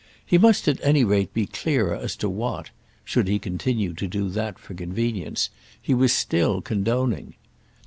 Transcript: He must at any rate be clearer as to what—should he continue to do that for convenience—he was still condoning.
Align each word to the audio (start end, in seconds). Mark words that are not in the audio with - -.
He 0.25 0.39
must 0.39 0.67
at 0.67 0.79
any 0.81 1.03
rate 1.03 1.31
be 1.31 1.45
clearer 1.45 1.95
as 1.95 2.15
to 2.15 2.27
what—should 2.27 3.27
he 3.27 3.37
continue 3.37 3.93
to 3.93 4.07
do 4.07 4.29
that 4.29 4.57
for 4.57 4.73
convenience—he 4.73 5.93
was 5.93 6.11
still 6.11 6.59
condoning. 6.59 7.35